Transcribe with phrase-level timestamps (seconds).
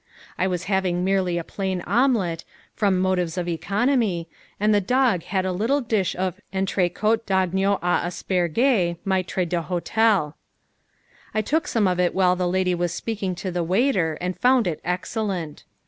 [0.35, 4.27] I was having merely a plain omelette, from motives of economy,
[4.59, 10.33] and the dog had a little dish of entrecote d'agneau aux asperges maître d'hôtel.
[11.35, 14.65] I took some of it while the lady was speaking to the waiter and found
[14.65, 15.65] it excellent.